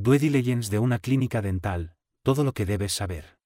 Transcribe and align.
Due 0.00 0.20
diligence 0.20 0.70
de 0.70 0.78
una 0.78 1.00
clínica 1.00 1.42
dental, 1.42 1.96
todo 2.22 2.44
lo 2.44 2.52
que 2.52 2.64
debes 2.64 2.92
saber. 2.92 3.36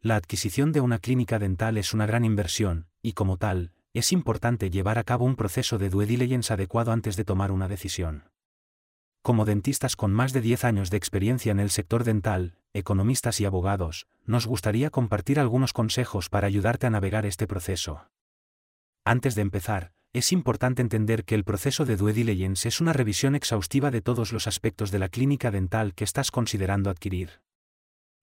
La 0.00 0.14
adquisición 0.14 0.70
de 0.70 0.80
una 0.80 1.00
clínica 1.00 1.40
dental 1.40 1.76
es 1.76 1.92
una 1.92 2.06
gran 2.06 2.24
inversión, 2.24 2.86
y 3.02 3.14
como 3.14 3.36
tal, 3.36 3.72
es 3.92 4.12
importante 4.12 4.70
llevar 4.70 4.96
a 4.96 5.02
cabo 5.02 5.24
un 5.24 5.34
proceso 5.34 5.76
de 5.76 5.90
due 5.90 6.06
diligence 6.06 6.52
adecuado 6.52 6.92
antes 6.92 7.16
de 7.16 7.24
tomar 7.24 7.50
una 7.50 7.66
decisión. 7.66 8.30
Como 9.22 9.44
dentistas 9.44 9.96
con 9.96 10.12
más 10.12 10.32
de 10.32 10.40
10 10.40 10.64
años 10.66 10.90
de 10.90 10.98
experiencia 10.98 11.50
en 11.50 11.58
el 11.58 11.70
sector 11.70 12.04
dental, 12.04 12.60
economistas 12.72 13.40
y 13.40 13.44
abogados, 13.44 14.06
nos 14.24 14.46
gustaría 14.46 14.90
compartir 14.90 15.40
algunos 15.40 15.72
consejos 15.72 16.28
para 16.28 16.46
ayudarte 16.46 16.86
a 16.86 16.90
navegar 16.90 17.26
este 17.26 17.48
proceso. 17.48 18.06
Antes 19.04 19.34
de 19.34 19.42
empezar, 19.42 19.95
es 20.16 20.32
importante 20.32 20.80
entender 20.80 21.24
que 21.24 21.34
el 21.34 21.44
proceso 21.44 21.84
de 21.84 21.98
due 21.98 22.14
diligence 22.14 22.66
es 22.66 22.80
una 22.80 22.94
revisión 22.94 23.34
exhaustiva 23.34 23.90
de 23.90 24.00
todos 24.00 24.32
los 24.32 24.46
aspectos 24.46 24.90
de 24.90 24.98
la 24.98 25.10
clínica 25.10 25.50
dental 25.50 25.92
que 25.92 26.04
estás 26.04 26.30
considerando 26.30 26.88
adquirir. 26.88 27.42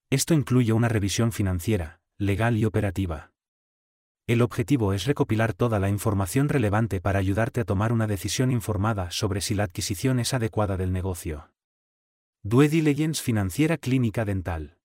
Esto 0.10 0.34
incluye 0.34 0.74
una 0.74 0.90
revisión 0.90 1.32
financiera, 1.32 2.00
legal 2.18 2.58
y 2.58 2.66
operativa. 2.66 3.32
El 4.26 4.42
objetivo 4.42 4.94
es 4.94 5.06
recopilar 5.06 5.54
toda 5.54 5.78
la 5.78 5.90
información 5.90 6.50
relevante 6.50 7.00
para 7.00 7.20
ayudarte 7.20 7.62
a 7.62 7.64
tomar 7.64 7.94
una 7.94 8.08
decisión 8.08 8.52
informada 8.52 9.12
sobre 9.12 9.40
si 9.40 9.54
la 9.54 9.66
adquisición 9.66 10.20
es 10.20 10.34
adecuada 10.34 10.78
del 10.78 10.94
negocio. 10.94 11.52
Due 12.42 12.70
diligence 12.70 13.22
financiera 13.22 13.78
clínica 13.78 14.26
dental. 14.26 14.80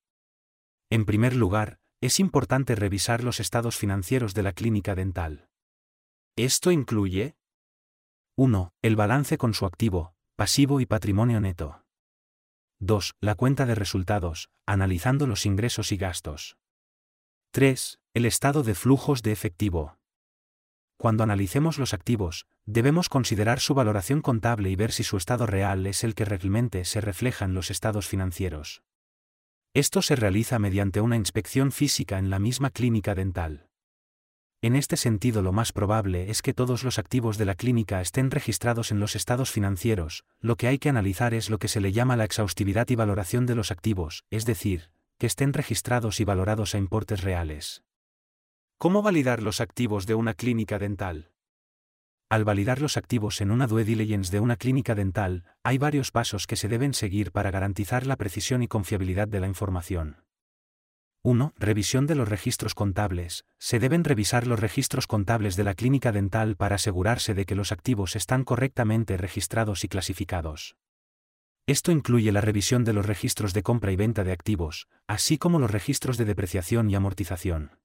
En 0.91 1.07
primer 1.07 1.35
lugar, 1.35 1.79
es 2.03 2.21
importante 2.21 2.75
revisar 2.75 3.25
los 3.25 3.41
estados 3.41 3.79
financieros 3.79 4.35
de 4.35 4.43
la 4.43 4.53
clínica 4.53 4.95
dental. 4.95 5.48
Esto 6.39 6.71
incluye 6.71 7.37
1. 8.37 8.73
El 8.81 8.95
balance 8.95 9.39
con 9.39 9.55
su 9.55 9.67
activo, 9.67 10.15
pasivo 10.37 10.81
y 10.81 10.87
patrimonio 10.87 11.41
neto. 11.41 11.85
2. 12.79 13.15
La 13.21 13.35
cuenta 13.35 13.67
de 13.67 13.75
resultados, 13.75 14.49
analizando 14.65 15.27
los 15.27 15.47
ingresos 15.47 15.91
y 15.91 15.97
gastos. 15.97 16.57
3. 17.51 17.99
El 18.15 18.25
estado 18.25 18.63
de 18.63 18.77
flujos 18.77 19.25
de 19.25 19.33
efectivo. 19.33 19.99
Cuando 20.97 21.25
analicemos 21.25 21.77
los 21.77 21.93
activos, 21.93 22.47
debemos 22.67 23.09
considerar 23.09 23.59
su 23.59 23.75
valoración 23.75 24.23
contable 24.23 24.71
y 24.71 24.77
ver 24.77 24.93
si 24.93 25.03
su 25.03 25.17
estado 25.17 25.45
real 25.45 25.89
es 25.89 26.05
el 26.05 26.15
que 26.15 26.25
realmente 26.25 26.85
se 26.85 27.01
refleja 27.01 27.47
en 27.47 27.55
los 27.55 27.73
estados 27.73 28.07
financieros. 28.07 28.85
Esto 29.75 30.03
se 30.03 30.15
realiza 30.15 30.61
mediante 30.61 31.01
una 31.01 31.17
inspección 31.17 31.73
física 31.73 32.17
en 32.17 32.31
la 32.31 32.39
misma 32.39 32.71
clínica 32.71 33.17
dental. 33.17 33.68
En 34.61 34.75
este 34.75 34.97
sentido 34.97 35.41
lo 35.41 35.53
más 35.53 35.73
probable 35.73 36.31
es 36.31 36.43
que 36.43 36.53
todos 36.53 36.83
los 36.83 36.99
activos 36.99 37.39
de 37.39 37.45
la 37.45 37.55
clínica 37.55 38.01
estén 38.01 38.33
registrados 38.33 38.91
en 38.91 38.99
los 38.99 39.15
estados 39.15 39.53
financieros, 39.53 40.25
lo 40.41 40.57
que 40.57 40.67
hay 40.67 40.79
que 40.81 40.89
analizar 40.89 41.33
es 41.33 41.49
lo 41.49 41.59
que 41.59 41.69
se 41.69 41.81
le 41.81 41.93
llama 41.93 42.17
la 42.17 42.25
exhaustividad 42.25 42.89
y 42.89 42.97
valoración 42.97 43.47
de 43.47 43.55
los 43.55 43.71
activos, 43.71 44.25
es 44.31 44.47
decir, 44.47 44.91
que 45.17 45.29
estén 45.29 45.53
registrados 45.53 46.19
y 46.19 46.25
valorados 46.25 46.75
a 46.75 46.79
importes 46.79 47.23
reales. 47.23 47.85
¿Cómo 48.79 49.01
validar 49.01 49.45
los 49.45 49.61
activos 49.61 50.07
de 50.07 50.17
una 50.17 50.35
clínica 50.35 50.81
dental? 50.81 51.31
Al 52.29 52.45
validar 52.45 52.81
los 52.81 52.97
activos 52.97 53.41
en 53.41 53.53
una 53.53 53.69
due 53.69 53.85
diligence 53.85 54.33
de 54.33 54.41
una 54.41 54.57
clínica 54.57 54.97
dental, 54.97 55.45
hay 55.63 55.79
varios 55.79 56.11
pasos 56.11 56.49
que 56.49 56.57
se 56.57 56.67
deben 56.67 56.95
seguir 56.95 57.31
para 57.31 57.53
garantizar 57.53 58.07
la 58.07 58.17
precisión 58.17 58.65
y 58.65 58.69
confiabilidad 58.69 59.29
de 59.29 59.39
la 59.39 59.47
información. 59.47 60.28
1. 61.23 61.53
Revisión 61.59 62.07
de 62.07 62.15
los 62.15 62.29
registros 62.29 62.75
contables. 62.75 63.45
Se 63.59 63.81
deben 63.81 64.05
revisar 64.05 64.47
los 64.47 64.61
registros 64.61 65.09
contables 65.09 65.57
de 65.57 65.65
la 65.65 65.75
clínica 65.75 66.13
dental 66.13 66.55
para 66.55 66.77
asegurarse 66.77 67.35
de 67.35 67.45
que 67.45 67.57
los 67.57 67.73
activos 67.73 68.15
están 68.15 68.45
correctamente 68.45 69.17
registrados 69.17 69.83
y 69.83 69.89
clasificados. 69.89 70.77
Esto 71.67 71.91
incluye 71.91 72.31
la 72.31 72.41
revisión 72.41 72.85
de 72.85 72.93
los 72.93 73.05
registros 73.05 73.53
de 73.53 73.65
compra 73.65 73.91
y 73.91 73.97
venta 73.97 74.23
de 74.23 74.31
activos, 74.31 74.89
así 75.09 75.39
como 75.39 75.59
los 75.59 75.73
registros 75.73 76.19
de 76.19 76.25
depreciación 76.25 76.89
y 76.89 76.95
amortización. 76.95 77.79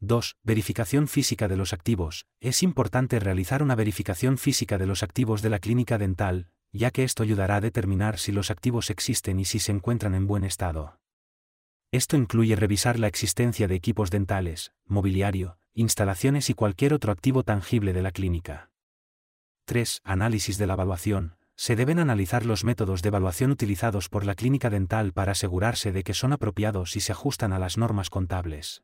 2. 0.00 0.36
Verificación 0.42 1.06
física 1.06 1.46
de 1.46 1.56
los 1.56 1.72
activos. 1.72 2.26
Es 2.40 2.64
importante 2.64 3.20
realizar 3.20 3.62
una 3.62 3.76
verificación 3.76 4.36
física 4.36 4.78
de 4.78 4.86
los 4.86 5.04
activos 5.04 5.42
de 5.42 5.50
la 5.50 5.60
clínica 5.60 5.96
dental, 5.96 6.48
ya 6.72 6.90
que 6.90 7.04
esto 7.04 7.22
ayudará 7.22 7.56
a 7.56 7.60
determinar 7.60 8.18
si 8.18 8.32
los 8.32 8.50
activos 8.50 8.90
existen 8.90 9.38
y 9.38 9.44
si 9.44 9.60
se 9.60 9.70
encuentran 9.70 10.16
en 10.16 10.26
buen 10.26 10.42
estado. 10.42 11.01
Esto 11.92 12.16
incluye 12.16 12.56
revisar 12.56 12.98
la 12.98 13.06
existencia 13.06 13.68
de 13.68 13.74
equipos 13.74 14.10
dentales, 14.10 14.72
mobiliario, 14.86 15.58
instalaciones 15.74 16.48
y 16.48 16.54
cualquier 16.54 16.94
otro 16.94 17.12
activo 17.12 17.42
tangible 17.42 17.92
de 17.92 18.00
la 18.00 18.12
clínica. 18.12 18.70
3. 19.66 20.00
Análisis 20.02 20.56
de 20.56 20.66
la 20.66 20.72
evaluación. 20.72 21.36
Se 21.54 21.76
deben 21.76 21.98
analizar 21.98 22.46
los 22.46 22.64
métodos 22.64 23.02
de 23.02 23.08
evaluación 23.08 23.50
utilizados 23.50 24.08
por 24.08 24.24
la 24.24 24.34
clínica 24.34 24.70
dental 24.70 25.12
para 25.12 25.32
asegurarse 25.32 25.92
de 25.92 26.02
que 26.02 26.14
son 26.14 26.32
apropiados 26.32 26.96
y 26.96 27.00
se 27.00 27.12
ajustan 27.12 27.52
a 27.52 27.58
las 27.58 27.76
normas 27.76 28.08
contables. 28.08 28.82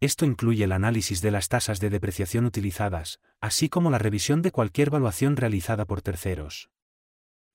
Esto 0.00 0.26
incluye 0.26 0.64
el 0.64 0.72
análisis 0.72 1.20
de 1.20 1.30
las 1.30 1.48
tasas 1.48 1.78
de 1.78 1.88
depreciación 1.88 2.46
utilizadas, 2.46 3.20
así 3.40 3.68
como 3.68 3.90
la 3.92 3.98
revisión 3.98 4.42
de 4.42 4.50
cualquier 4.50 4.88
evaluación 4.88 5.36
realizada 5.36 5.84
por 5.84 6.02
terceros. 6.02 6.68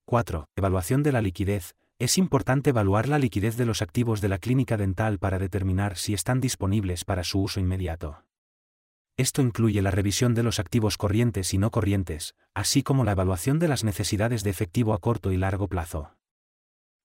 4. 0.05 0.47
Evaluación 0.55 1.03
de 1.03 1.11
la 1.11 1.21
liquidez 1.21 1.75
es 2.03 2.17
importante 2.17 2.71
evaluar 2.71 3.07
la 3.07 3.17
liquidez 3.17 3.55
de 3.55 3.65
los 3.65 3.81
activos 3.81 4.19
de 4.19 4.27
la 4.27 4.37
clínica 4.37 4.75
dental 4.75 5.19
para 5.19 5.39
determinar 5.39 5.95
si 5.95 6.13
están 6.13 6.41
disponibles 6.41 7.05
para 7.05 7.23
su 7.23 7.39
uso 7.39 7.61
inmediato. 7.61 8.25
Esto 9.15 9.41
incluye 9.41 9.81
la 9.81 9.89
revisión 9.89 10.33
de 10.33 10.43
los 10.43 10.59
activos 10.59 10.97
corrientes 10.97 11.53
y 11.53 11.57
no 11.57 11.71
corrientes, 11.71 12.35
así 12.53 12.83
como 12.83 13.05
la 13.05 13.13
evaluación 13.13 13.57
de 13.57 13.69
las 13.69 13.85
necesidades 13.85 14.43
de 14.43 14.49
efectivo 14.49 14.93
a 14.93 14.99
corto 14.99 15.31
y 15.31 15.37
largo 15.37 15.69
plazo. 15.69 16.17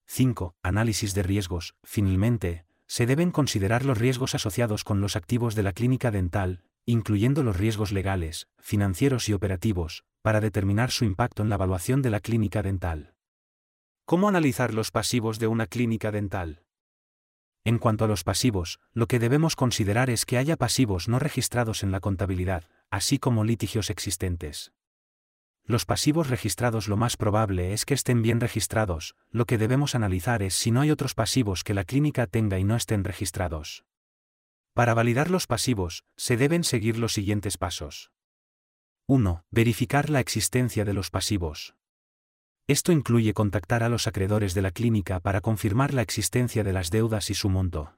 5. 0.07 0.55
Análisis 0.63 1.13
de 1.13 1.23
riesgos. 1.23 1.75
Finalmente, 1.81 2.65
se 2.85 3.05
deben 3.05 3.31
considerar 3.31 3.85
los 3.85 3.99
riesgos 3.99 4.35
asociados 4.35 4.83
con 4.83 4.99
los 4.99 5.15
activos 5.15 5.55
de 5.55 5.63
la 5.63 5.71
clínica 5.71 6.11
dental, 6.11 6.63
incluyendo 6.85 7.41
los 7.41 7.55
riesgos 7.55 7.93
legales, 7.93 8.49
financieros 8.59 9.29
y 9.29 9.33
operativos, 9.33 10.03
para 10.21 10.41
determinar 10.41 10.91
su 10.91 11.05
impacto 11.05 11.41
en 11.41 11.47
la 11.47 11.55
evaluación 11.55 12.01
de 12.01 12.09
la 12.09 12.19
clínica 12.19 12.61
dental. 12.61 13.13
¿Cómo 14.09 14.27
analizar 14.27 14.73
los 14.73 14.89
pasivos 14.89 15.37
de 15.37 15.45
una 15.45 15.67
clínica 15.67 16.09
dental? 16.11 16.63
En 17.63 17.77
cuanto 17.77 18.05
a 18.05 18.07
los 18.07 18.23
pasivos, 18.23 18.79
lo 18.91 19.05
que 19.05 19.19
debemos 19.19 19.55
considerar 19.55 20.09
es 20.09 20.25
que 20.25 20.39
haya 20.39 20.57
pasivos 20.57 21.07
no 21.07 21.19
registrados 21.19 21.83
en 21.83 21.91
la 21.91 21.99
contabilidad, 21.99 22.63
así 22.89 23.19
como 23.19 23.43
litigios 23.43 23.91
existentes. 23.91 24.73
Los 25.63 25.85
pasivos 25.85 26.27
registrados 26.27 26.87
lo 26.87 26.97
más 26.97 27.17
probable 27.17 27.71
es 27.71 27.85
que 27.85 27.93
estén 27.93 28.23
bien 28.23 28.39
registrados, 28.39 29.15
lo 29.29 29.45
que 29.45 29.59
debemos 29.59 29.93
analizar 29.93 30.41
es 30.41 30.55
si 30.55 30.71
no 30.71 30.81
hay 30.81 30.89
otros 30.89 31.13
pasivos 31.13 31.63
que 31.63 31.75
la 31.75 31.83
clínica 31.83 32.25
tenga 32.25 32.57
y 32.57 32.63
no 32.63 32.75
estén 32.75 33.03
registrados. 33.03 33.85
Para 34.73 34.95
validar 34.95 35.29
los 35.29 35.45
pasivos, 35.45 36.03
se 36.17 36.35
deben 36.35 36.63
seguir 36.63 36.97
los 36.97 37.13
siguientes 37.13 37.59
pasos. 37.59 38.09
1. 39.05 39.45
Verificar 39.51 40.09
la 40.09 40.19
existencia 40.19 40.83
de 40.83 40.93
los 40.93 41.11
pasivos. 41.11 41.75
Esto 42.69 42.91
incluye 42.91 43.33
contactar 43.33 43.81
a 43.81 43.89
los 43.89 44.05
acreedores 44.05 44.53
de 44.53 44.61
la 44.61 44.69
clínica 44.69 45.19
para 45.19 45.41
confirmar 45.41 45.91
la 45.91 46.03
existencia 46.03 46.63
de 46.63 46.71
las 46.71 46.91
deudas 46.91 47.31
y 47.31 47.33
su 47.33 47.49
monto. 47.49 47.95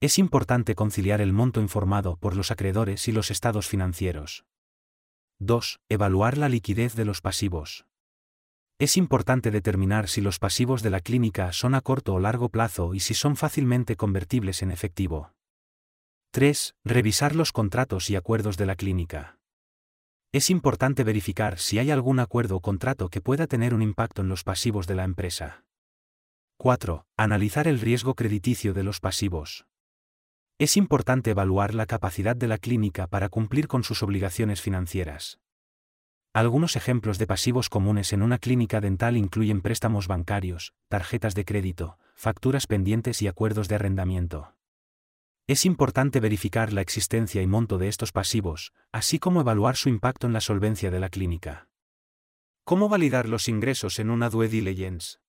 Es 0.00 0.18
importante 0.18 0.74
conciliar 0.74 1.20
el 1.20 1.32
monto 1.32 1.60
informado 1.60 2.16
por 2.16 2.34
los 2.34 2.50
acreedores 2.50 3.06
y 3.06 3.12
los 3.12 3.30
estados 3.30 3.68
financieros. 3.68 4.44
2. 5.38 5.78
Evaluar 5.88 6.38
la 6.38 6.48
liquidez 6.48 6.96
de 6.96 7.04
los 7.04 7.20
pasivos. 7.20 7.86
Es 8.80 8.96
importante 8.96 9.52
determinar 9.52 10.08
si 10.08 10.22
los 10.22 10.40
pasivos 10.40 10.82
de 10.82 10.90
la 10.90 11.00
clínica 11.00 11.52
son 11.52 11.76
a 11.76 11.80
corto 11.80 12.14
o 12.14 12.18
largo 12.18 12.48
plazo 12.48 12.94
y 12.94 12.98
si 12.98 13.14
son 13.14 13.36
fácilmente 13.36 13.94
convertibles 13.94 14.60
en 14.62 14.72
efectivo. 14.72 15.34
3. 16.32 16.74
Revisar 16.84 17.36
los 17.36 17.52
contratos 17.52 18.10
y 18.10 18.16
acuerdos 18.16 18.56
de 18.56 18.66
la 18.66 18.74
clínica. 18.74 19.37
Es 20.30 20.50
importante 20.50 21.04
verificar 21.04 21.58
si 21.58 21.78
hay 21.78 21.90
algún 21.90 22.20
acuerdo 22.20 22.56
o 22.56 22.60
contrato 22.60 23.08
que 23.08 23.22
pueda 23.22 23.46
tener 23.46 23.72
un 23.72 23.80
impacto 23.80 24.20
en 24.20 24.28
los 24.28 24.44
pasivos 24.44 24.86
de 24.86 24.94
la 24.94 25.04
empresa. 25.04 25.64
4. 26.58 27.06
Analizar 27.16 27.66
el 27.66 27.80
riesgo 27.80 28.14
crediticio 28.14 28.74
de 28.74 28.82
los 28.82 29.00
pasivos. 29.00 29.64
Es 30.58 30.76
importante 30.76 31.30
evaluar 31.30 31.72
la 31.72 31.86
capacidad 31.86 32.36
de 32.36 32.46
la 32.46 32.58
clínica 32.58 33.06
para 33.06 33.30
cumplir 33.30 33.68
con 33.68 33.84
sus 33.84 34.02
obligaciones 34.02 34.60
financieras. 34.60 35.38
Algunos 36.34 36.76
ejemplos 36.76 37.16
de 37.16 37.26
pasivos 37.26 37.70
comunes 37.70 38.12
en 38.12 38.20
una 38.20 38.36
clínica 38.36 38.82
dental 38.82 39.16
incluyen 39.16 39.62
préstamos 39.62 40.08
bancarios, 40.08 40.74
tarjetas 40.88 41.34
de 41.34 41.46
crédito, 41.46 41.96
facturas 42.14 42.66
pendientes 42.66 43.22
y 43.22 43.28
acuerdos 43.28 43.66
de 43.68 43.76
arrendamiento. 43.76 44.57
Es 45.48 45.64
importante 45.64 46.20
verificar 46.20 46.74
la 46.74 46.82
existencia 46.82 47.40
y 47.40 47.46
monto 47.46 47.78
de 47.78 47.88
estos 47.88 48.12
pasivos, 48.12 48.74
así 48.92 49.18
como 49.18 49.40
evaluar 49.40 49.76
su 49.76 49.88
impacto 49.88 50.26
en 50.26 50.34
la 50.34 50.42
solvencia 50.42 50.90
de 50.90 51.00
la 51.00 51.08
clínica. 51.08 51.70
¿Cómo 52.64 52.90
validar 52.90 53.30
los 53.30 53.48
ingresos 53.48 53.98
en 53.98 54.10
una 54.10 54.28
due 54.28 54.48
diligence? 54.48 55.20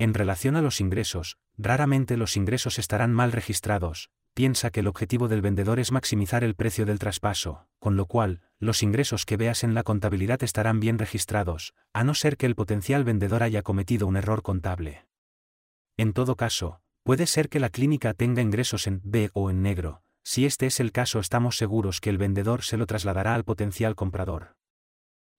En 0.00 0.14
relación 0.14 0.56
a 0.56 0.62
los 0.62 0.80
ingresos, 0.80 1.38
raramente 1.56 2.16
los 2.16 2.36
ingresos 2.36 2.80
estarán 2.80 3.12
mal 3.12 3.30
registrados, 3.30 4.10
piensa 4.34 4.72
que 4.72 4.80
el 4.80 4.88
objetivo 4.88 5.28
del 5.28 5.42
vendedor 5.42 5.78
es 5.78 5.92
maximizar 5.92 6.42
el 6.42 6.56
precio 6.56 6.84
del 6.84 6.98
traspaso, 6.98 7.68
con 7.78 7.94
lo 7.94 8.06
cual, 8.06 8.40
los 8.58 8.82
ingresos 8.82 9.26
que 9.26 9.36
veas 9.36 9.62
en 9.62 9.74
la 9.74 9.84
contabilidad 9.84 10.42
estarán 10.42 10.80
bien 10.80 10.98
registrados, 10.98 11.72
a 11.92 12.02
no 12.02 12.14
ser 12.14 12.36
que 12.36 12.46
el 12.46 12.56
potencial 12.56 13.04
vendedor 13.04 13.44
haya 13.44 13.62
cometido 13.62 14.08
un 14.08 14.16
error 14.16 14.42
contable. 14.42 15.06
En 15.96 16.14
todo 16.14 16.34
caso, 16.34 16.80
puede 17.10 17.26
ser 17.26 17.48
que 17.48 17.58
la 17.58 17.70
clínica 17.70 18.14
tenga 18.14 18.40
ingresos 18.40 18.86
en 18.86 19.00
B 19.02 19.30
o 19.32 19.50
en 19.50 19.62
negro, 19.62 20.04
si 20.22 20.46
este 20.46 20.66
es 20.66 20.78
el 20.78 20.92
caso 20.92 21.18
estamos 21.18 21.56
seguros 21.56 22.00
que 22.00 22.08
el 22.08 22.18
vendedor 22.18 22.62
se 22.62 22.76
lo 22.76 22.86
trasladará 22.86 23.34
al 23.34 23.42
potencial 23.42 23.96
comprador. 23.96 24.54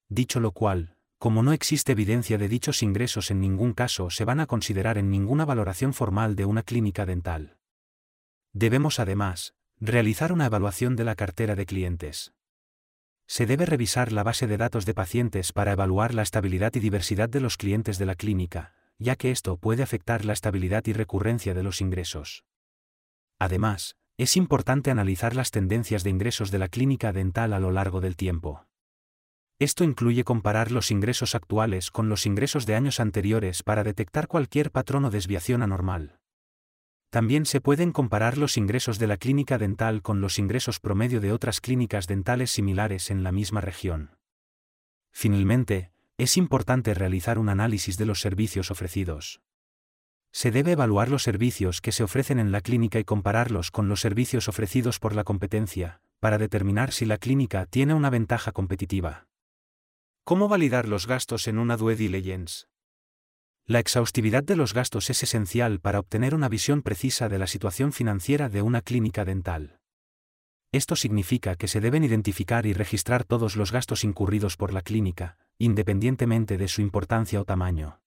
Dicho 0.09 0.41
lo 0.41 0.51
cual, 0.51 0.97
como 1.17 1.43
no 1.43 1.53
existe 1.53 1.93
evidencia 1.93 2.37
de 2.37 2.49
dichos 2.49 2.83
ingresos 2.83 3.31
en 3.31 3.39
ningún 3.39 3.71
caso 3.71 4.09
se 4.09 4.25
van 4.25 4.41
a 4.41 4.47
considerar 4.47 4.97
en 4.97 5.09
ninguna 5.09 5.45
valoración 5.45 5.93
formal 5.93 6.35
de 6.35 6.43
una 6.43 6.63
clínica 6.63 7.05
dental. 7.05 7.55
Debemos 8.51 8.99
además, 8.99 9.53
realizar 9.79 10.33
una 10.33 10.47
evaluación 10.47 10.97
de 10.97 11.05
la 11.05 11.15
cartera 11.15 11.55
de 11.55 11.65
clientes. 11.65 12.33
Se 13.27 13.45
debe 13.45 13.65
revisar 13.65 14.11
la 14.11 14.23
base 14.23 14.45
de 14.45 14.57
datos 14.57 14.85
de 14.85 14.93
pacientes 14.93 15.53
para 15.53 15.71
evaluar 15.71 16.13
la 16.15 16.23
estabilidad 16.23 16.75
y 16.75 16.81
diversidad 16.81 17.29
de 17.29 17.39
los 17.39 17.55
clientes 17.55 17.97
de 17.97 18.07
la 18.07 18.15
clínica, 18.15 18.75
ya 19.01 19.15
que 19.15 19.31
esto 19.31 19.57
puede 19.57 19.81
afectar 19.81 20.25
la 20.25 20.33
estabilidad 20.33 20.85
y 20.85 20.93
recurrencia 20.93 21.55
de 21.55 21.63
los 21.63 21.81
ingresos. 21.81 22.45
Además, 23.39 23.95
es 24.17 24.37
importante 24.37 24.91
analizar 24.91 25.35
las 25.35 25.49
tendencias 25.49 26.03
de 26.03 26.11
ingresos 26.11 26.51
de 26.51 26.59
la 26.59 26.67
clínica 26.67 27.11
dental 27.11 27.53
a 27.53 27.59
lo 27.59 27.71
largo 27.71 27.99
del 27.99 28.15
tiempo. 28.15 28.67
Esto 29.57 29.83
incluye 29.83 30.23
comparar 30.23 30.71
los 30.71 30.91
ingresos 30.91 31.33
actuales 31.33 31.89
con 31.89 32.09
los 32.09 32.27
ingresos 32.27 32.67
de 32.67 32.75
años 32.75 32.99
anteriores 32.99 33.63
para 33.63 33.83
detectar 33.83 34.27
cualquier 34.27 34.71
patrón 34.71 35.05
o 35.05 35.09
desviación 35.09 35.63
anormal. 35.63 36.19
También 37.09 37.45
se 37.45 37.59
pueden 37.59 37.91
comparar 37.91 38.37
los 38.37 38.55
ingresos 38.55 38.99
de 38.99 39.07
la 39.07 39.17
clínica 39.17 39.57
dental 39.57 40.03
con 40.03 40.21
los 40.21 40.37
ingresos 40.37 40.79
promedio 40.79 41.19
de 41.19 41.31
otras 41.31 41.59
clínicas 41.59 42.07
dentales 42.07 42.51
similares 42.51 43.09
en 43.09 43.23
la 43.23 43.31
misma 43.31 43.61
región. 43.61 44.15
Finalmente, 45.11 45.90
es 46.21 46.37
importante 46.37 46.93
realizar 46.93 47.39
un 47.39 47.49
análisis 47.49 47.97
de 47.97 48.05
los 48.05 48.21
servicios 48.21 48.69
ofrecidos. 48.69 49.41
Se 50.31 50.51
debe 50.51 50.73
evaluar 50.73 51.09
los 51.09 51.23
servicios 51.23 51.81
que 51.81 51.91
se 51.91 52.03
ofrecen 52.03 52.37
en 52.37 52.51
la 52.51 52.61
clínica 52.61 52.99
y 52.99 53.03
compararlos 53.03 53.71
con 53.71 53.89
los 53.89 54.01
servicios 54.01 54.47
ofrecidos 54.47 54.99
por 54.99 55.15
la 55.15 55.23
competencia, 55.23 55.99
para 56.19 56.37
determinar 56.37 56.91
si 56.91 57.07
la 57.07 57.17
clínica 57.17 57.65
tiene 57.65 57.95
una 57.95 58.11
ventaja 58.11 58.51
competitiva. 58.51 59.25
¿Cómo 60.23 60.47
validar 60.47 60.87
los 60.87 61.07
gastos 61.07 61.47
en 61.47 61.57
una 61.57 61.75
due 61.75 61.95
diligence? 61.95 62.65
La 63.65 63.79
exhaustividad 63.79 64.43
de 64.43 64.55
los 64.55 64.75
gastos 64.75 65.09
es 65.09 65.23
esencial 65.23 65.79
para 65.79 65.97
obtener 65.97 66.35
una 66.35 66.49
visión 66.49 66.83
precisa 66.83 67.29
de 67.29 67.39
la 67.39 67.47
situación 67.47 67.93
financiera 67.93 68.47
de 68.47 68.61
una 68.61 68.83
clínica 68.83 69.25
dental. 69.25 69.79
Esto 70.71 70.95
significa 70.95 71.55
que 71.55 71.67
se 71.67 71.81
deben 71.81 72.03
identificar 72.03 72.67
y 72.67 72.73
registrar 72.73 73.23
todos 73.23 73.55
los 73.55 73.71
gastos 73.71 74.03
incurridos 74.03 74.55
por 74.55 74.71
la 74.71 74.83
clínica, 74.83 75.39
independientemente 75.63 76.57
de 76.57 76.67
su 76.67 76.81
importancia 76.81 77.39
o 77.39 77.45
tamaño. 77.45 78.01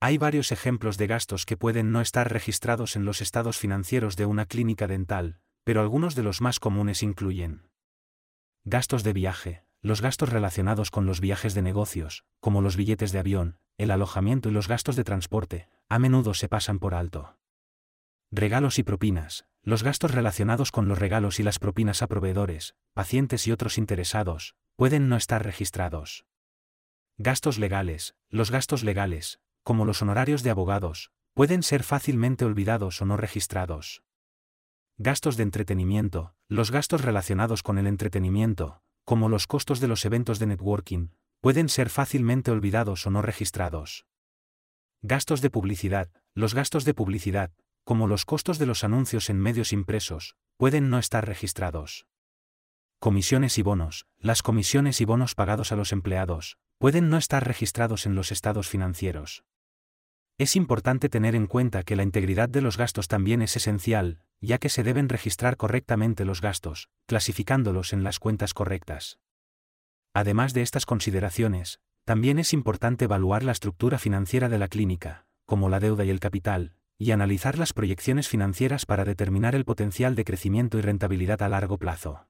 Hay 0.00 0.18
varios 0.18 0.50
ejemplos 0.50 0.98
de 0.98 1.06
gastos 1.06 1.46
que 1.46 1.56
pueden 1.56 1.92
no 1.92 2.00
estar 2.00 2.30
registrados 2.30 2.96
en 2.96 3.04
los 3.04 3.22
estados 3.22 3.56
financieros 3.56 4.16
de 4.16 4.26
una 4.26 4.46
clínica 4.46 4.86
dental, 4.86 5.38
pero 5.64 5.80
algunos 5.80 6.14
de 6.14 6.24
los 6.24 6.40
más 6.40 6.58
comunes 6.58 7.02
incluyen 7.02 7.70
gastos 8.64 9.04
de 9.04 9.12
viaje, 9.12 9.64
los 9.80 10.02
gastos 10.02 10.30
relacionados 10.30 10.90
con 10.90 11.06
los 11.06 11.20
viajes 11.20 11.54
de 11.54 11.62
negocios, 11.62 12.24
como 12.40 12.60
los 12.60 12.76
billetes 12.76 13.12
de 13.12 13.20
avión, 13.20 13.58
el 13.78 13.92
alojamiento 13.92 14.48
y 14.48 14.52
los 14.52 14.66
gastos 14.66 14.96
de 14.96 15.04
transporte, 15.04 15.68
a 15.88 16.00
menudo 16.00 16.34
se 16.34 16.48
pasan 16.48 16.80
por 16.80 16.94
alto. 16.94 17.38
Regalos 18.32 18.80
y 18.80 18.82
propinas, 18.82 19.46
los 19.62 19.84
gastos 19.84 20.10
relacionados 20.10 20.72
con 20.72 20.88
los 20.88 20.98
regalos 20.98 21.38
y 21.38 21.44
las 21.44 21.60
propinas 21.60 22.02
a 22.02 22.08
proveedores, 22.08 22.74
pacientes 22.92 23.46
y 23.46 23.52
otros 23.52 23.78
interesados, 23.78 24.56
pueden 24.74 25.08
no 25.08 25.16
estar 25.16 25.44
registrados. 25.44 26.26
Gastos 27.18 27.58
legales, 27.58 28.14
los 28.28 28.50
gastos 28.50 28.84
legales, 28.84 29.40
como 29.62 29.86
los 29.86 30.02
honorarios 30.02 30.42
de 30.42 30.50
abogados, 30.50 31.12
pueden 31.32 31.62
ser 31.62 31.82
fácilmente 31.82 32.44
olvidados 32.44 33.00
o 33.00 33.06
no 33.06 33.16
registrados. 33.16 34.02
Gastos 34.98 35.38
de 35.38 35.44
entretenimiento, 35.44 36.34
los 36.46 36.70
gastos 36.70 37.00
relacionados 37.00 37.62
con 37.62 37.78
el 37.78 37.86
entretenimiento, 37.86 38.82
como 39.06 39.30
los 39.30 39.46
costos 39.46 39.80
de 39.80 39.88
los 39.88 40.04
eventos 40.04 40.38
de 40.38 40.46
networking, 40.46 41.08
pueden 41.40 41.70
ser 41.70 41.88
fácilmente 41.88 42.50
olvidados 42.50 43.06
o 43.06 43.10
no 43.10 43.22
registrados. 43.22 44.04
Gastos 45.00 45.40
de 45.40 45.48
publicidad, 45.48 46.10
los 46.34 46.52
gastos 46.52 46.84
de 46.84 46.92
publicidad, 46.92 47.50
como 47.84 48.08
los 48.08 48.26
costos 48.26 48.58
de 48.58 48.66
los 48.66 48.84
anuncios 48.84 49.30
en 49.30 49.40
medios 49.40 49.72
impresos, 49.72 50.36
pueden 50.58 50.90
no 50.90 50.98
estar 50.98 51.26
registrados. 51.26 52.06
Comisiones 52.98 53.56
y 53.56 53.62
bonos, 53.62 54.06
las 54.18 54.42
comisiones 54.42 55.00
y 55.00 55.06
bonos 55.06 55.34
pagados 55.34 55.72
a 55.72 55.76
los 55.76 55.92
empleados, 55.92 56.58
pueden 56.78 57.08
no 57.08 57.16
estar 57.16 57.46
registrados 57.46 58.06
en 58.06 58.14
los 58.14 58.32
estados 58.32 58.68
financieros. 58.68 59.44
Es 60.38 60.56
importante 60.56 61.08
tener 61.08 61.34
en 61.34 61.46
cuenta 61.46 61.82
que 61.82 61.96
la 61.96 62.02
integridad 62.02 62.48
de 62.48 62.60
los 62.60 62.76
gastos 62.76 63.08
también 63.08 63.40
es 63.40 63.56
esencial, 63.56 64.20
ya 64.40 64.58
que 64.58 64.68
se 64.68 64.82
deben 64.82 65.08
registrar 65.08 65.56
correctamente 65.56 66.26
los 66.26 66.42
gastos, 66.42 66.90
clasificándolos 67.06 67.94
en 67.94 68.04
las 68.04 68.18
cuentas 68.18 68.52
correctas. 68.52 69.18
Además 70.12 70.52
de 70.52 70.62
estas 70.62 70.84
consideraciones, 70.84 71.80
también 72.04 72.38
es 72.38 72.52
importante 72.52 73.06
evaluar 73.06 73.42
la 73.42 73.52
estructura 73.52 73.98
financiera 73.98 74.48
de 74.48 74.58
la 74.58 74.68
clínica, 74.68 75.26
como 75.46 75.68
la 75.68 75.80
deuda 75.80 76.04
y 76.04 76.10
el 76.10 76.20
capital, 76.20 76.74
y 76.98 77.10
analizar 77.10 77.58
las 77.58 77.72
proyecciones 77.72 78.28
financieras 78.28 78.86
para 78.86 79.04
determinar 79.04 79.54
el 79.54 79.64
potencial 79.64 80.14
de 80.14 80.24
crecimiento 80.24 80.78
y 80.78 80.82
rentabilidad 80.82 81.42
a 81.42 81.48
largo 81.48 81.78
plazo. 81.78 82.26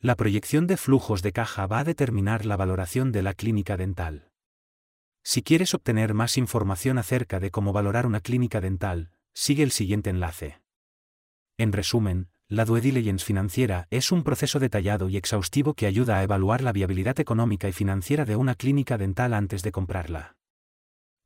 La 0.00 0.14
proyección 0.14 0.66
de 0.66 0.76
flujos 0.76 1.22
de 1.22 1.32
caja 1.32 1.66
va 1.66 1.78
a 1.78 1.84
determinar 1.84 2.44
la 2.44 2.56
valoración 2.56 3.12
de 3.12 3.22
la 3.22 3.32
clínica 3.32 3.78
dental. 3.78 4.30
Si 5.24 5.42
quieres 5.42 5.72
obtener 5.72 6.12
más 6.12 6.36
información 6.36 6.98
acerca 6.98 7.40
de 7.40 7.50
cómo 7.50 7.72
valorar 7.72 8.06
una 8.06 8.20
clínica 8.20 8.60
dental, 8.60 9.10
sigue 9.32 9.62
el 9.62 9.70
siguiente 9.70 10.10
enlace. 10.10 10.60
En 11.56 11.72
resumen, 11.72 12.28
la 12.46 12.64
due 12.66 12.80
diligence 12.80 13.24
financiera 13.24 13.88
es 13.90 14.12
un 14.12 14.22
proceso 14.22 14.60
detallado 14.60 15.08
y 15.08 15.16
exhaustivo 15.16 15.74
que 15.74 15.86
ayuda 15.86 16.18
a 16.18 16.22
evaluar 16.22 16.62
la 16.62 16.72
viabilidad 16.72 17.18
económica 17.18 17.68
y 17.68 17.72
financiera 17.72 18.24
de 18.24 18.36
una 18.36 18.54
clínica 18.54 18.98
dental 18.98 19.32
antes 19.32 19.62
de 19.62 19.72
comprarla. 19.72 20.36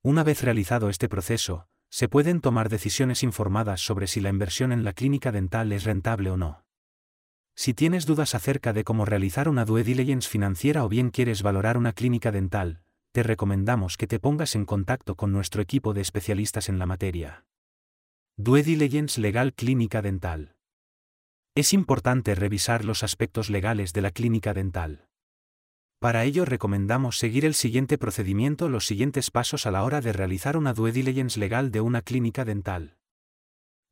Una 0.03 0.23
vez 0.23 0.43
realizado 0.43 0.89
este 0.89 1.09
proceso, 1.09 1.67
se 1.91 2.09
pueden 2.09 2.41
tomar 2.41 2.69
decisiones 2.69 3.25
informadas 3.25 3.81
sobre 3.81 4.07
si 4.07 4.21
la 4.21 4.31
inversión 4.31 4.71
en 4.71 4.85
la 4.85 4.93
clínica 4.93 5.33
dental 5.33 5.73
es 5.73 5.85
rentable 5.85 6.31
o 6.31 6.37
no. 6.37 6.65
Si 7.55 7.75
tienes 7.75 8.07
dudas 8.07 8.35
acerca 8.35 8.73
de 8.73 8.85
cómo 8.85 9.05
realizar 9.05 9.49
una 9.49 9.65
due 9.65 9.85
diligence 9.85 10.29
financiera 10.29 10.85
o 10.85 10.89
bien 10.89 11.11
quieres 11.11 11.43
valorar 11.43 11.77
una 11.77 11.93
clínica 11.93 12.31
dental, 12.33 12.83
te 13.13 13.23
recomendamos 13.23 13.97
que 13.97 14.07
te 14.07 14.19
pongas 14.19 14.55
en 14.55 14.65
contacto 14.65 15.17
con 15.17 15.33
nuestro 15.33 15.61
equipo 15.61 15.93
de 15.93 16.01
especialistas 16.01 16.69
en 16.69 16.79
la 16.79 16.87
materia. 16.87 17.45
Due 18.37 18.63
diligence 18.63 19.21
legal 19.21 19.53
clínica 19.53 20.01
dental. 20.01 20.55
Es 21.55 21.73
importante 21.73 22.35
revisar 22.35 22.85
los 22.85 23.03
aspectos 23.03 23.51
legales 23.51 23.93
de 23.93 24.01
la 24.01 24.13
clínica 24.13 24.55
dental. 24.55 25.09
Para 25.99 26.25
ello 26.25 26.47
recomendamos 26.47 27.19
seguir 27.19 27.45
el 27.45 27.53
siguiente 27.53 27.99
procedimiento, 27.99 28.71
los 28.71 28.87
siguientes 28.87 29.31
pasos 29.31 29.67
a 29.67 29.71
la 29.71 29.85
hora 29.85 30.01
de 30.01 30.15
realizar 30.15 30.57
una 30.57 30.73
due 30.73 30.93
diligence 30.93 31.39
legal 31.39 31.71
de 31.71 31.83
una 31.83 32.01
clínica 32.01 32.47
dental. 32.47 32.97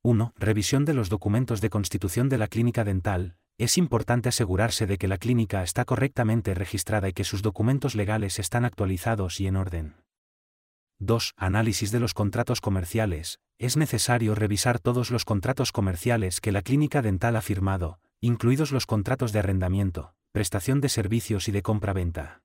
1. 0.02 0.32
Revisión 0.36 0.86
de 0.86 0.94
los 0.94 1.10
documentos 1.10 1.60
de 1.60 1.68
constitución 1.68 2.30
de 2.30 2.38
la 2.38 2.46
clínica 2.46 2.84
dental. 2.84 3.36
Es 3.58 3.76
importante 3.76 4.28
asegurarse 4.28 4.86
de 4.86 4.98
que 4.98 5.08
la 5.08 5.18
clínica 5.18 5.64
está 5.64 5.84
correctamente 5.84 6.54
registrada 6.54 7.08
y 7.08 7.12
que 7.12 7.24
sus 7.24 7.42
documentos 7.42 7.96
legales 7.96 8.38
están 8.38 8.64
actualizados 8.64 9.40
y 9.40 9.48
en 9.48 9.56
orden. 9.56 9.96
2. 11.00 11.34
Análisis 11.36 11.90
de 11.90 11.98
los 11.98 12.14
contratos 12.14 12.60
comerciales. 12.60 13.40
Es 13.58 13.76
necesario 13.76 14.36
revisar 14.36 14.78
todos 14.78 15.10
los 15.10 15.24
contratos 15.24 15.72
comerciales 15.72 16.40
que 16.40 16.52
la 16.52 16.62
clínica 16.62 17.02
dental 17.02 17.34
ha 17.34 17.40
firmado, 17.40 17.98
incluidos 18.20 18.70
los 18.70 18.86
contratos 18.86 19.32
de 19.32 19.40
arrendamiento, 19.40 20.14
prestación 20.30 20.80
de 20.80 20.88
servicios 20.88 21.48
y 21.48 21.52
de 21.52 21.62
compra-venta. 21.62 22.42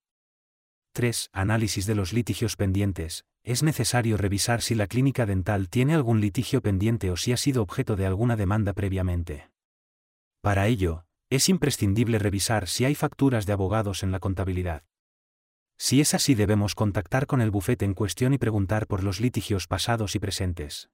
3. 0.93 1.29
Análisis 1.31 1.85
de 1.85 1.93
los 1.93 2.11
litigios 2.13 2.55
pendientes. 2.55 3.25
Es 3.43 3.61
necesario 3.61 4.17
revisar 4.17 4.63
si 4.63 4.73
la 4.73 4.87
clínica 4.87 5.27
dental 5.27 5.69
tiene 5.69 5.93
algún 5.93 6.21
litigio 6.21 6.61
pendiente 6.61 7.11
o 7.11 7.17
si 7.17 7.33
ha 7.33 7.37
sido 7.37 7.61
objeto 7.61 7.95
de 7.95 8.07
alguna 8.07 8.35
demanda 8.35 8.73
previamente. 8.73 9.52
Para 10.43 10.67
ello, 10.67 11.05
es 11.29 11.47
imprescindible 11.47 12.19
revisar 12.19 12.67
si 12.67 12.83
hay 12.83 12.95
facturas 12.95 13.45
de 13.45 13.53
abogados 13.53 14.03
en 14.03 14.11
la 14.11 14.19
contabilidad. 14.19 14.83
Si 15.77 16.01
es 16.01 16.13
así 16.13 16.35
debemos 16.35 16.75
contactar 16.75 17.27
con 17.27 17.39
el 17.39 17.49
bufete 17.49 17.85
en 17.85 17.93
cuestión 17.93 18.33
y 18.33 18.37
preguntar 18.37 18.85
por 18.85 19.05
los 19.05 19.21
litigios 19.21 19.67
pasados 19.67 20.15
y 20.15 20.19
presentes. 20.19 20.89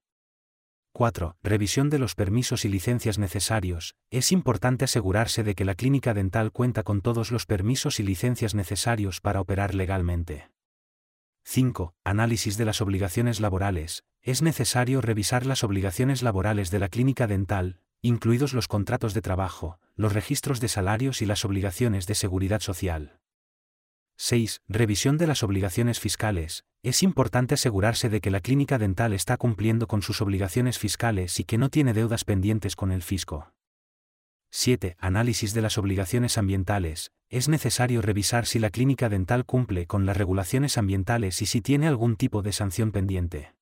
4. 0.92 1.36
Revisión 1.42 1.90
de 1.90 1.98
los 1.98 2.14
permisos 2.14 2.64
y 2.64 2.68
licencias 2.68 3.18
necesarios. 3.18 3.96
Es 4.10 4.30
importante 4.30 4.84
asegurarse 4.84 5.42
de 5.42 5.56
que 5.56 5.64
la 5.64 5.74
clínica 5.74 6.14
dental 6.14 6.52
cuenta 6.52 6.84
con 6.84 7.00
todos 7.00 7.32
los 7.32 7.44
permisos 7.44 7.98
y 7.98 8.04
licencias 8.04 8.54
necesarios 8.54 9.20
para 9.20 9.40
operar 9.40 9.74
legalmente. 9.74 10.52
5. 11.42 11.96
Análisis 12.04 12.56
de 12.56 12.66
las 12.66 12.80
obligaciones 12.80 13.40
laborales. 13.40 14.04
Es 14.22 14.42
necesario 14.42 15.00
revisar 15.00 15.44
las 15.44 15.64
obligaciones 15.64 16.22
laborales 16.22 16.70
de 16.70 16.78
la 16.78 16.88
clínica 16.88 17.26
dental, 17.26 17.80
incluidos 18.02 18.54
los 18.54 18.66
contratos 18.66 19.12
de 19.14 19.20
trabajo, 19.20 19.78
los 19.94 20.12
registros 20.12 20.60
de 20.60 20.68
salarios 20.68 21.20
y 21.20 21.26
las 21.26 21.44
obligaciones 21.44 22.06
de 22.06 22.14
seguridad 22.14 22.60
social. 22.60 23.18
6. 24.16 24.62
Revisión 24.68 25.18
de 25.18 25.26
las 25.26 25.42
obligaciones 25.42 26.00
fiscales. 26.00 26.64
Es 26.82 27.02
importante 27.02 27.54
asegurarse 27.54 28.08
de 28.08 28.20
que 28.20 28.30
la 28.30 28.40
clínica 28.40 28.78
dental 28.78 29.12
está 29.12 29.36
cumpliendo 29.36 29.86
con 29.86 30.02
sus 30.02 30.20
obligaciones 30.22 30.78
fiscales 30.78 31.40
y 31.40 31.44
que 31.44 31.58
no 31.58 31.68
tiene 31.68 31.92
deudas 31.92 32.24
pendientes 32.24 32.76
con 32.76 32.92
el 32.92 33.02
fisco. 33.02 33.52
7. 34.50 34.96
Análisis 34.98 35.54
de 35.54 35.62
las 35.62 35.78
obligaciones 35.78 36.36
ambientales. 36.38 37.12
Es 37.28 37.48
necesario 37.48 38.02
revisar 38.02 38.46
si 38.46 38.58
la 38.58 38.70
clínica 38.70 39.08
dental 39.08 39.44
cumple 39.44 39.86
con 39.86 40.06
las 40.06 40.16
regulaciones 40.16 40.76
ambientales 40.76 41.40
y 41.40 41.46
si 41.46 41.60
tiene 41.60 41.86
algún 41.86 42.16
tipo 42.16 42.42
de 42.42 42.52
sanción 42.52 42.92
pendiente. 42.92 43.54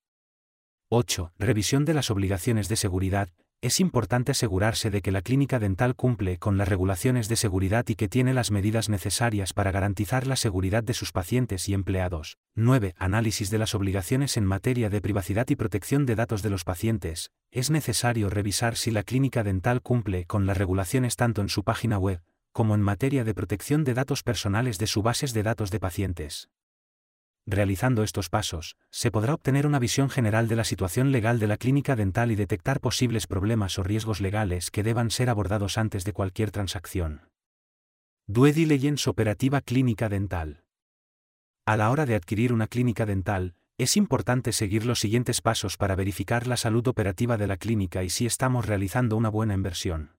8. 0.89 1.33
Revisión 1.37 1.85
de 1.85 1.93
las 1.93 2.09
obligaciones 2.09 2.67
de 2.67 2.75
seguridad 2.75 3.29
es 3.61 3.81
importante 3.81 4.31
asegurarse 4.31 4.89
de 4.89 5.01
que 5.01 5.11
la 5.11 5.21
clínica 5.21 5.59
dental 5.59 5.93
cumple 5.95 6.37
con 6.37 6.57
las 6.57 6.69
regulaciones 6.69 7.27
de 7.27 7.35
seguridad 7.35 7.85
y 7.89 7.95
que 7.95 8.07
tiene 8.07 8.33
las 8.33 8.51
medidas 8.51 8.87
necesarias 8.87 9.51
para 9.51 9.71
garantizar 9.71 10.27
la 10.27 10.37
seguridad 10.37 10.81
de 10.81 10.93
sus 10.93 11.11
pacientes 11.11 11.67
y 11.67 11.73
empleados. 11.73 12.37
9. 12.55 12.95
Análisis 12.97 13.49
de 13.49 13.57
las 13.57 13.75
obligaciones 13.75 14.37
en 14.37 14.45
materia 14.45 14.89
de 14.89 15.01
privacidad 15.01 15.45
y 15.49 15.57
protección 15.57 16.05
de 16.05 16.15
datos 16.15 16.41
de 16.41 16.49
los 16.49 16.63
pacientes. 16.63 17.31
Es 17.51 17.69
necesario 17.69 18.29
revisar 18.29 18.77
si 18.77 18.91
la 18.91 19.03
clínica 19.03 19.43
dental 19.43 19.81
cumple 19.81 20.25
con 20.25 20.45
las 20.45 20.57
regulaciones 20.57 21.17
tanto 21.17 21.41
en 21.41 21.49
su 21.49 21.65
página 21.65 21.97
web, 21.97 22.21
como 22.53 22.75
en 22.75 22.81
materia 22.81 23.25
de 23.25 23.33
protección 23.33 23.83
de 23.83 23.93
datos 23.93 24.23
personales 24.23 24.77
de 24.77 24.87
sus 24.87 25.03
bases 25.03 25.33
de 25.33 25.43
datos 25.43 25.69
de 25.69 25.81
pacientes. 25.81 26.49
Realizando 27.51 28.03
estos 28.03 28.29
pasos, 28.29 28.77
se 28.91 29.09
podrá 29.09 29.33
obtener 29.33 29.65
una 29.65 29.79
visión 29.79 30.11
general 30.11 30.47
de 30.47 30.55
la 30.55 30.63
situación 30.63 31.11
legal 31.11 31.39
de 31.39 31.47
la 31.47 31.57
clínica 31.57 31.95
dental 31.95 32.29
y 32.29 32.35
detectar 32.35 32.79
posibles 32.79 33.25
problemas 33.25 33.79
o 33.79 33.83
riesgos 33.83 34.21
legales 34.21 34.69
que 34.69 34.83
deban 34.83 35.09
ser 35.09 35.31
abordados 35.31 35.79
antes 35.79 36.05
de 36.05 36.13
cualquier 36.13 36.51
transacción. 36.51 37.23
Due 38.27 38.53
diligence 38.53 39.09
operativa 39.09 39.61
clínica 39.61 40.09
dental. 40.09 40.63
A 41.65 41.75
la 41.75 41.89
hora 41.89 42.05
de 42.05 42.13
adquirir 42.13 42.53
una 42.53 42.67
clínica 42.67 43.07
dental, 43.07 43.55
es 43.79 43.97
importante 43.97 44.51
seguir 44.51 44.85
los 44.85 44.99
siguientes 44.99 45.41
pasos 45.41 45.75
para 45.75 45.95
verificar 45.95 46.45
la 46.45 46.55
salud 46.55 46.87
operativa 46.87 47.35
de 47.37 47.47
la 47.47 47.57
clínica 47.57 48.03
y 48.03 48.11
si 48.11 48.27
estamos 48.27 48.67
realizando 48.67 49.17
una 49.17 49.29
buena 49.29 49.55
inversión. 49.55 50.18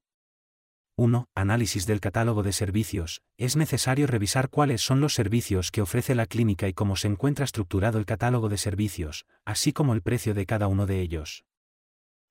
1. 1.00 1.30
Análisis 1.34 1.86
del 1.86 1.98
catálogo 1.98 2.42
de 2.42 2.52
servicios. 2.52 3.22
Es 3.38 3.56
necesario 3.56 4.06
revisar 4.06 4.50
cuáles 4.50 4.82
son 4.82 5.00
los 5.00 5.14
servicios 5.14 5.70
que 5.70 5.80
ofrece 5.80 6.14
la 6.14 6.26
clínica 6.26 6.68
y 6.68 6.74
cómo 6.74 6.94
se 6.94 7.08
encuentra 7.08 7.46
estructurado 7.46 7.98
el 7.98 8.04
catálogo 8.04 8.50
de 8.50 8.58
servicios, 8.58 9.24
así 9.46 9.72
como 9.72 9.94
el 9.94 10.02
precio 10.02 10.34
de 10.34 10.44
cada 10.44 10.66
uno 10.66 10.84
de 10.84 11.00
ellos. 11.00 11.46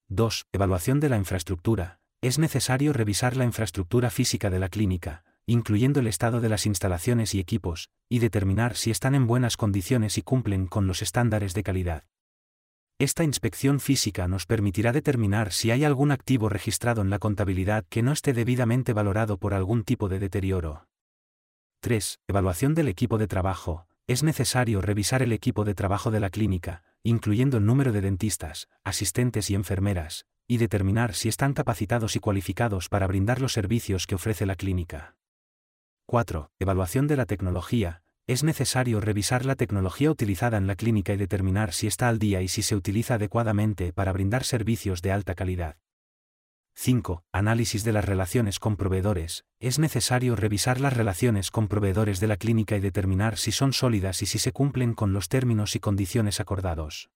2. 0.10 0.46
Evaluación 0.52 1.00
de 1.00 1.10
la 1.10 1.18
infraestructura. 1.18 2.00
Es 2.22 2.38
necesario 2.38 2.94
revisar 2.94 3.36
la 3.36 3.46
infraestructura 3.46 4.12
física 4.12 4.52
de 4.52 4.60
la 4.60 4.70
clínica, 4.70 5.24
incluyendo 5.48 6.00
el 6.00 6.06
estado 6.06 6.40
de 6.40 6.50
las 6.50 6.68
instalaciones 6.68 7.34
y 7.34 7.40
equipos, 7.40 7.90
y 8.08 8.20
determinar 8.20 8.76
si 8.76 8.92
están 8.92 9.16
en 9.16 9.26
buenas 9.26 9.58
condiciones 9.58 10.20
y 10.20 10.22
cumplen 10.22 10.68
con 10.68 10.86
los 10.86 11.02
estándares 11.02 11.56
de 11.56 11.64
calidad. 11.64 12.04
Esta 13.00 13.24
inspección 13.24 13.80
física 13.80 14.28
nos 14.28 14.46
permitirá 14.46 14.92
determinar 14.92 15.54
si 15.54 15.72
hay 15.72 15.86
algún 15.86 16.12
activo 16.12 16.50
registrado 16.50 17.02
en 17.02 17.10
la 17.10 17.18
contabilidad 17.18 17.86
que 17.88 18.04
no 18.04 18.12
esté 18.12 18.34
debidamente 18.34 18.92
valorado 18.92 19.38
por 19.38 19.54
algún 19.54 19.86
tipo 19.86 20.10
de 20.10 20.20
deterioro. 20.20 20.86
3. 21.80 22.20
Evaluación 22.28 22.76
del 22.76 22.90
equipo 22.90 23.18
de 23.18 23.28
trabajo. 23.28 23.88
Es 24.06 24.22
necesario 24.22 24.82
revisar 24.82 25.22
el 25.22 25.32
equipo 25.32 25.64
de 25.64 25.76
trabajo 25.76 26.12
de 26.12 26.20
la 26.20 26.30
clínica, 26.30 26.84
incluyendo 27.02 27.56
el 27.56 27.66
número 27.66 27.94
de 27.94 28.02
dentistas, 28.02 28.68
asistentes 28.84 29.50
y 29.50 29.56
enfermeras, 29.56 30.26
y 30.46 30.58
determinar 30.58 31.14
si 31.14 31.30
están 31.30 31.54
capacitados 31.54 32.18
y 32.18 32.20
cualificados 32.20 32.90
para 32.90 33.08
brindar 33.08 33.40
los 33.40 33.54
servicios 33.54 34.08
que 34.08 34.16
ofrece 34.16 34.46
la 34.46 34.56
clínica. 34.56 35.16
4. 36.06 36.52
Evaluación 36.60 37.08
de 37.08 37.16
la 37.16 37.26
tecnología 37.26 38.02
es 38.30 38.44
necesario 38.44 39.02
revisar 39.02 39.44
la 39.44 39.56
tecnología 39.56 40.12
utilizada 40.12 40.60
en 40.60 40.68
la 40.68 40.76
clínica 40.76 41.12
y 41.14 41.18
determinar 41.18 41.74
si 41.74 41.88
está 41.88 42.10
al 42.10 42.20
día 42.20 42.44
y 42.44 42.48
si 42.48 42.62
se 42.62 42.76
utiliza 42.76 43.16
adecuadamente 43.16 43.92
para 43.92 44.14
brindar 44.14 44.44
servicios 44.44 45.02
de 45.02 45.12
alta 45.12 45.34
calidad. 45.34 45.78
5. 46.76 47.24
Análisis 47.32 47.84
de 47.84 47.92
las 47.92 48.06
relaciones 48.06 48.60
con 48.60 48.78
proveedores. 48.78 49.46
Es 49.60 49.80
necesario 49.80 50.36
revisar 50.36 50.80
las 50.80 50.94
relaciones 50.94 51.50
con 51.50 51.68
proveedores 51.68 52.20
de 52.20 52.28
la 52.28 52.38
clínica 52.38 52.78
y 52.78 52.82
determinar 52.82 53.36
si 53.36 53.52
son 53.52 53.74
sólidas 53.74 54.22
y 54.22 54.28
si 54.28 54.38
se 54.38 54.52
cumplen 54.52 54.94
con 54.94 55.12
los 55.12 55.28
términos 55.28 55.76
y 55.76 55.80
condiciones 55.80 56.40
acordados. 56.40 57.10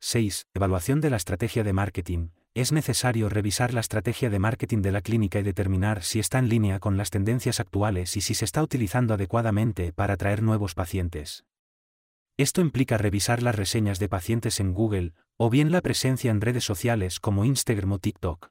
6. 0.00 0.48
Evaluación 0.52 1.00
de 1.00 1.08
la 1.08 1.16
estrategia 1.16 1.64
de 1.64 1.72
marketing 1.72 2.28
es 2.60 2.72
necesario 2.72 3.28
revisar 3.28 3.72
la 3.72 3.78
estrategia 3.78 4.30
de 4.30 4.40
marketing 4.40 4.82
de 4.82 4.90
la 4.90 5.00
clínica 5.00 5.38
y 5.38 5.44
determinar 5.44 6.02
si 6.02 6.18
está 6.18 6.40
en 6.40 6.48
línea 6.48 6.80
con 6.80 6.96
las 6.96 7.10
tendencias 7.10 7.60
actuales 7.60 8.16
y 8.16 8.20
si 8.20 8.34
se 8.34 8.44
está 8.44 8.64
utilizando 8.64 9.14
adecuadamente 9.14 9.92
para 9.92 10.14
atraer 10.14 10.42
nuevos 10.42 10.74
pacientes. 10.74 11.44
Esto 12.36 12.60
implica 12.60 12.98
revisar 12.98 13.44
las 13.44 13.54
reseñas 13.54 14.00
de 14.00 14.08
pacientes 14.08 14.58
en 14.58 14.74
Google, 14.74 15.14
o 15.36 15.50
bien 15.50 15.70
la 15.70 15.82
presencia 15.82 16.32
en 16.32 16.40
redes 16.40 16.64
sociales 16.64 17.20
como 17.20 17.44
Instagram 17.44 17.92
o 17.92 17.98
TikTok. 18.00 18.50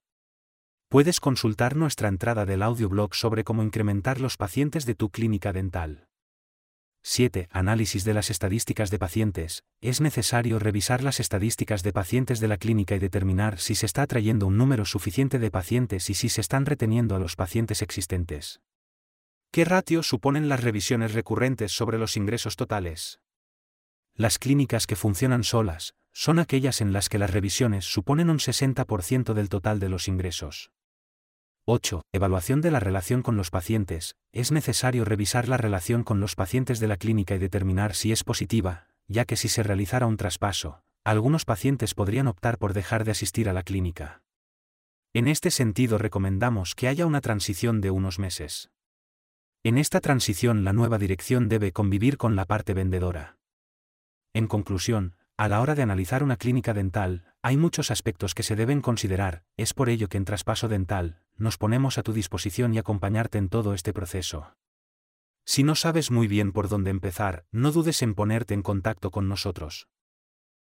Puedes 0.88 1.20
consultar 1.20 1.76
nuestra 1.76 2.08
entrada 2.08 2.46
del 2.46 2.64
audioblog 2.64 3.14
sobre 3.14 3.44
cómo 3.44 3.62
incrementar 3.62 4.22
los 4.22 4.38
pacientes 4.38 4.86
de 4.86 4.96
tu 4.96 5.10
clínica 5.10 5.52
dental. 5.52 6.07
7. 7.10 7.48
Análisis 7.52 8.04
de 8.04 8.14
las 8.14 8.30
estadísticas 8.30 8.92
de 8.92 9.00
pacientes. 9.00 9.64
Es 9.80 10.02
necesario 10.02 10.60
revisar 10.60 11.02
las 11.02 11.22
estadísticas 11.22 11.82
de 11.82 11.94
pacientes 11.94 12.42
de 12.42 12.50
la 12.50 12.58
clínica 12.58 12.98
y 12.98 13.00
determinar 13.00 13.60
si 13.60 13.76
se 13.76 13.86
está 13.86 14.02
atrayendo 14.02 14.46
un 14.46 14.58
número 14.58 14.84
suficiente 14.84 15.40
de 15.40 15.50
pacientes 15.50 16.10
y 16.10 16.16
si 16.16 16.28
se 16.28 16.42
están 16.42 16.66
reteniendo 16.66 17.16
a 17.16 17.20
los 17.20 17.38
pacientes 17.38 17.82
existentes. 17.82 18.60
¿Qué 19.52 19.64
ratio 19.64 20.04
suponen 20.04 20.50
las 20.50 20.62
revisiones 20.62 21.14
recurrentes 21.14 21.72
sobre 21.72 21.98
los 21.98 22.18
ingresos 22.18 22.58
totales? 22.58 23.22
Las 24.14 24.38
clínicas 24.38 24.86
que 24.86 24.98
funcionan 24.98 25.46
solas 25.46 25.96
son 26.12 26.40
aquellas 26.40 26.82
en 26.82 26.92
las 26.92 27.08
que 27.08 27.20
las 27.20 27.32
revisiones 27.32 27.86
suponen 27.86 28.30
un 28.30 28.40
60% 28.40 29.34
del 29.34 29.48
total 29.48 29.80
de 29.80 29.88
los 29.88 30.10
ingresos. 30.10 30.72
8. 31.70 32.04
Evaluación 32.14 32.62
de 32.62 32.72
la 32.72 32.80
relación 32.80 33.22
con 33.22 33.36
los 33.36 33.52
pacientes. 33.52 34.16
Es 34.32 34.54
necesario 34.54 35.04
revisar 35.04 35.50
la 35.50 35.58
relación 35.58 36.06
con 36.06 36.22
los 36.22 36.34
pacientes 36.34 36.80
de 36.80 36.88
la 36.88 36.96
clínica 36.96 37.36
y 37.36 37.40
determinar 37.40 37.94
si 37.94 38.14
es 38.14 38.24
positiva, 38.24 38.88
ya 39.10 39.26
que 39.26 39.36
si 39.36 39.50
se 39.50 39.64
realizara 39.64 40.06
un 40.08 40.16
traspaso, 40.16 40.82
algunos 41.04 41.44
pacientes 41.44 41.94
podrían 41.94 42.30
optar 42.30 42.58
por 42.58 42.72
dejar 42.72 43.04
de 43.04 43.12
asistir 43.12 43.50
a 43.50 43.54
la 43.54 43.64
clínica. 43.64 44.22
En 45.14 45.28
este 45.28 45.52
sentido 45.52 45.98
recomendamos 45.98 46.74
que 46.74 46.88
haya 46.88 47.06
una 47.06 47.20
transición 47.20 47.82
de 47.82 47.92
unos 47.92 48.18
meses. 48.18 48.70
En 49.62 49.78
esta 49.78 50.00
transición 50.00 50.64
la 50.64 50.72
nueva 50.72 50.98
dirección 50.98 51.50
debe 51.50 51.74
convivir 51.74 52.16
con 52.16 52.38
la 52.38 52.46
parte 52.46 52.74
vendedora. 52.74 53.40
En 54.34 54.48
conclusión, 54.48 55.18
a 55.38 55.48
la 55.48 55.62
hora 55.62 55.76
de 55.76 55.84
analizar 55.84 56.24
una 56.24 56.36
clínica 56.36 56.74
dental, 56.74 57.26
hay 57.44 57.58
muchos 57.58 57.92
aspectos 57.92 58.34
que 58.34 58.42
se 58.42 58.56
deben 58.56 58.82
considerar, 58.82 59.44
es 59.56 59.76
por 59.76 59.88
ello 59.88 60.10
que 60.10 60.18
en 60.18 60.26
Traspaso 60.26 60.68
Dental, 60.68 61.22
nos 61.36 61.60
ponemos 61.60 62.00
a 62.00 62.04
tu 62.04 62.12
disposición 62.12 62.74
y 62.74 62.80
acompañarte 62.80 63.38
en 63.38 63.48
todo 63.48 63.76
este 63.76 63.94
proceso. 63.94 64.56
Si 65.46 65.62
no 65.62 65.76
sabes 65.76 66.10
muy 66.10 66.28
bien 66.28 66.52
por 66.52 66.70
dónde 66.70 66.90
empezar, 66.90 67.46
no 67.52 67.72
dudes 67.72 68.02
en 68.02 68.16
ponerte 68.16 68.56
en 68.56 68.64
contacto 68.64 69.12
con 69.12 69.30
nosotros. 69.30 69.88